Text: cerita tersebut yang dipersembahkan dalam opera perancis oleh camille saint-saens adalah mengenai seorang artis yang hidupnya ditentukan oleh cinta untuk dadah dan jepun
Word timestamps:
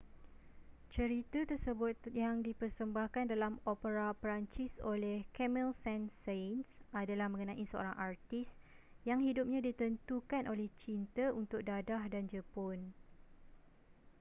cerita 0.93 1.39
tersebut 1.51 1.93
yang 2.23 2.35
dipersembahkan 2.47 3.25
dalam 3.33 3.53
opera 3.71 4.07
perancis 4.21 4.73
oleh 4.93 5.17
camille 5.37 5.73
saint-saens 5.85 6.65
adalah 7.01 7.27
mengenai 7.31 7.61
seorang 7.71 7.93
artis 8.07 8.49
yang 9.09 9.19
hidupnya 9.27 9.59
ditentukan 9.67 10.43
oleh 10.53 10.67
cinta 10.81 11.25
untuk 11.41 11.61
dadah 11.69 12.03
dan 12.13 12.23
jepun 12.33 12.79